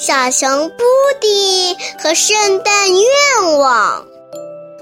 [0.00, 0.84] 小熊布
[1.20, 4.06] 迪和圣诞愿望。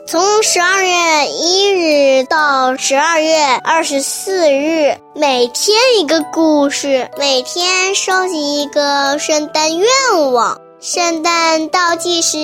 [0.06, 9.88] 从十二月一日到十二月二十四日，每天一个故事，每天收集一个圣诞愿
[10.32, 10.60] 望。
[10.80, 12.36] 圣诞倒计时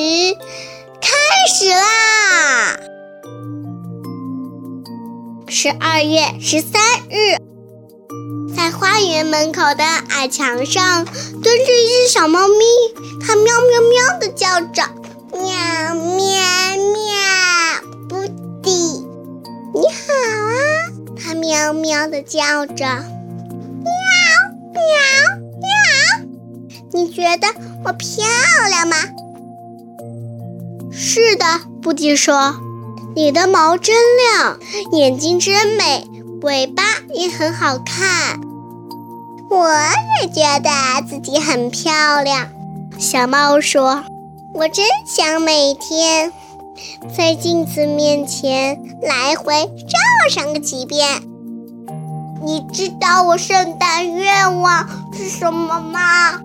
[0.98, 1.10] 开
[1.54, 2.80] 始啦！
[5.46, 6.80] 十二月十三
[7.10, 7.36] 日，
[8.72, 12.64] 花园门口的矮墙上蹲着一只小猫咪，
[13.20, 14.82] 它喵喵喵的叫着，
[15.32, 16.22] 喵喵
[16.92, 17.08] 喵，
[18.08, 18.26] 布
[18.62, 18.70] 迪，
[19.74, 20.12] 你好
[20.48, 20.54] 啊！
[21.16, 23.92] 它喵喵的叫着，喵
[24.72, 24.82] 喵
[25.60, 26.26] 喵，
[26.92, 27.48] 你觉得
[27.84, 28.24] 我漂
[28.68, 28.96] 亮吗？
[30.90, 31.46] 是的，
[31.82, 32.56] 布迪说。
[33.14, 34.58] 你的毛真亮，
[34.92, 36.08] 眼睛真美，
[36.40, 38.40] 尾巴也很好看。
[39.52, 39.68] 我
[40.22, 40.70] 也觉得
[41.06, 42.48] 自己很漂亮。
[42.98, 44.02] 小猫说
[44.54, 46.32] ：“我真想每天
[47.14, 49.98] 在镜子面前来回照
[50.30, 51.22] 上个几遍。”
[52.42, 56.40] 你知道我圣诞愿望是什么吗？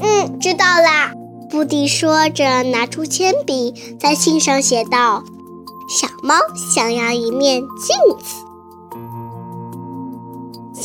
[0.00, 1.12] 嗯，知道啦。
[1.48, 5.24] 布迪说着，拿出铅笔，在信上写道。
[5.88, 6.34] 小猫
[6.74, 8.45] 想要一面镜子。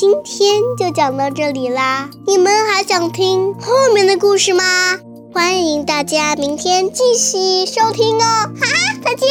[0.02, 4.98] 今天就讲到这里啦，你们还想听后面的故事吗？
[5.32, 8.50] 欢迎大家明天继续收听哦！
[8.60, 8.68] 哈，
[9.06, 9.28] 再见。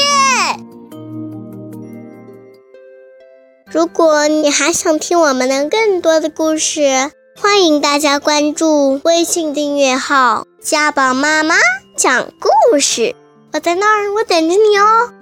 [3.66, 11.56] 如果你还想听我们的更多的故事，欢迎大家关注微信订阅号“家宝妈妈
[11.96, 13.16] 讲故事”，
[13.52, 15.12] 我在那儿，我等着你哦。